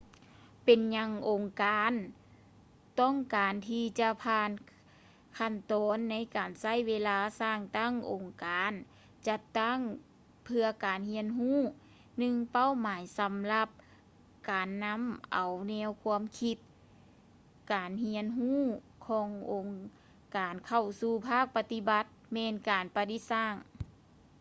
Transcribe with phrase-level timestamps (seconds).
[0.63, 1.93] ເປັນຫຍັງອົງການ
[3.01, 4.49] ຕ້ອງການທີ່ຈະຜ່ານ
[5.37, 8.71] ຂັ້ນຕອນໃນການໃຊ້ເວລາສ້າງຕັ້ງອົງການ
[9.27, 9.77] ຈັດຕັ້ງ
[10.45, 11.57] ເພື່ອການຮຽນຮູ້
[12.21, 13.69] ໜຶ່ງເປົ້າໝາຍສຳລັບ
[14.51, 16.57] ການນຳເອົາແນວຄວາມຄິດ
[17.73, 18.59] ການຮຽນຮູ້
[19.07, 19.67] ຂອງອົງ
[20.37, 23.53] ການເຂົ້າສູ່ພາກປະຕິບັດແມ່ນການປະດິດສ້າງ